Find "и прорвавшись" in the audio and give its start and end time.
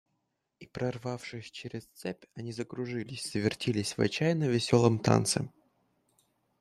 0.59-1.51